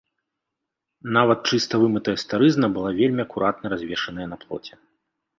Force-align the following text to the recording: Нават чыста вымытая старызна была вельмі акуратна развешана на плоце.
Нават 1.17 1.39
чыста 1.51 1.73
вымытая 1.83 2.15
старызна 2.23 2.67
была 2.77 2.93
вельмі 3.01 3.21
акуратна 3.27 3.65
развешана 3.75 4.25
на 4.33 4.41
плоце. 4.45 4.73